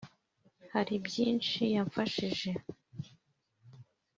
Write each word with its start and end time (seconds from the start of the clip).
Hari 0.73 0.93
byinshi 1.05 1.61
yamfashije 1.75 2.49